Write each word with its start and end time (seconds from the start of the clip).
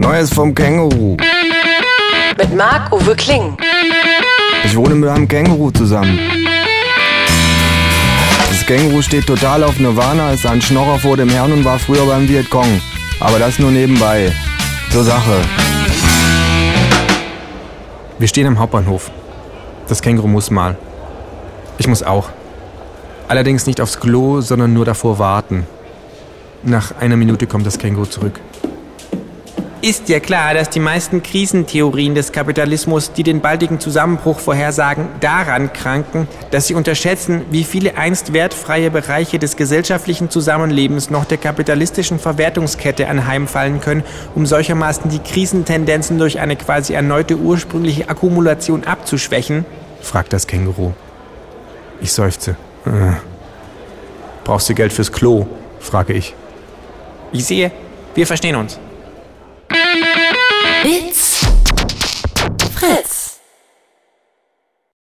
Neues 0.00 0.32
vom 0.32 0.54
Känguru. 0.54 1.18
Mit 2.38 2.56
Marc-Uwe 2.56 3.14
Kling. 3.16 3.54
Ich 4.64 4.74
wohne 4.74 4.94
mit 4.94 5.10
einem 5.10 5.28
Känguru 5.28 5.70
zusammen. 5.72 6.18
Das 8.48 8.64
Känguru 8.64 9.02
steht 9.02 9.26
total 9.26 9.62
auf 9.62 9.78
Nirvana, 9.78 10.32
ist 10.32 10.46
ein 10.46 10.62
Schnorrer 10.62 10.98
vor 10.98 11.18
dem 11.18 11.28
Herrn 11.28 11.52
und 11.52 11.66
war 11.66 11.78
früher 11.78 12.06
beim 12.06 12.26
Vietcong. 12.26 12.80
Aber 13.20 13.38
das 13.38 13.58
nur 13.58 13.70
nebenbei. 13.70 14.32
Zur 14.90 15.04
Sache. 15.04 15.42
Wir 18.18 18.26
stehen 18.26 18.46
am 18.46 18.58
Hauptbahnhof. 18.58 19.10
Das 19.86 20.00
Känguru 20.00 20.28
muss 20.28 20.50
mal. 20.50 20.78
Ich 21.76 21.86
muss 21.86 22.02
auch. 22.02 22.30
Allerdings 23.28 23.66
nicht 23.66 23.82
aufs 23.82 24.00
Klo, 24.00 24.40
sondern 24.40 24.72
nur 24.72 24.86
davor 24.86 25.18
warten. 25.18 25.66
Nach 26.62 26.96
einer 26.98 27.18
Minute 27.18 27.46
kommt 27.46 27.66
das 27.66 27.78
Känguru 27.78 28.06
zurück. 28.06 28.40
Ist 29.82 30.10
ja 30.10 30.20
klar, 30.20 30.52
dass 30.52 30.68
die 30.68 30.78
meisten 30.78 31.22
Krisentheorien 31.22 32.14
des 32.14 32.32
Kapitalismus, 32.32 33.14
die 33.14 33.22
den 33.22 33.40
baldigen 33.40 33.80
Zusammenbruch 33.80 34.38
vorhersagen, 34.38 35.08
daran 35.20 35.72
kranken, 35.72 36.28
dass 36.50 36.66
sie 36.66 36.74
unterschätzen, 36.74 37.46
wie 37.50 37.64
viele 37.64 37.96
einst 37.96 38.34
wertfreie 38.34 38.90
Bereiche 38.90 39.38
des 39.38 39.56
gesellschaftlichen 39.56 40.28
Zusammenlebens 40.28 41.08
noch 41.08 41.24
der 41.24 41.38
kapitalistischen 41.38 42.18
Verwertungskette 42.18 43.08
anheimfallen 43.08 43.80
können, 43.80 44.04
um 44.34 44.44
solchermaßen 44.44 45.08
die 45.08 45.18
Krisentendenzen 45.18 46.18
durch 46.18 46.40
eine 46.40 46.56
quasi 46.56 46.92
erneute 46.92 47.38
ursprüngliche 47.38 48.10
Akkumulation 48.10 48.84
abzuschwächen? 48.84 49.64
fragt 50.02 50.34
das 50.34 50.46
Känguru. 50.46 50.92
Ich 52.02 52.12
seufze. 52.12 52.50
Äh. 52.84 53.12
Brauchst 54.44 54.68
du 54.68 54.74
Geld 54.74 54.92
fürs 54.92 55.10
Klo? 55.10 55.46
frage 55.78 56.12
ich. 56.12 56.34
Ich 57.32 57.46
sehe, 57.46 57.70
wir 58.14 58.26
verstehen 58.26 58.56
uns. 58.56 58.78
It 60.82 61.09